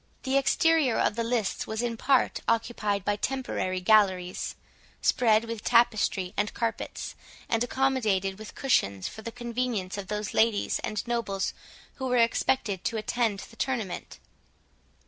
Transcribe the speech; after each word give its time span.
The 0.23 0.35
exterior 0.35 0.97
of 0.97 1.15
the 1.15 1.23
lists 1.23 1.67
was 1.67 1.83
in 1.83 1.95
part 1.95 2.39
occupied 2.47 3.05
by 3.05 3.17
temporary 3.17 3.79
galleries, 3.79 4.55
spread 4.99 5.45
with 5.45 5.63
tapestry 5.63 6.33
and 6.35 6.51
carpets, 6.55 7.13
and 7.47 7.63
accommodated 7.63 8.39
with 8.39 8.55
cushions 8.55 9.07
for 9.07 9.21
the 9.21 9.31
convenience 9.31 9.99
of 9.99 10.07
those 10.07 10.33
ladies 10.33 10.79
and 10.79 11.05
nobles 11.05 11.53
who 11.97 12.07
were 12.07 12.17
expected 12.17 12.83
to 12.85 12.97
attend 12.97 13.41
the 13.51 13.55
tournament. 13.55 14.17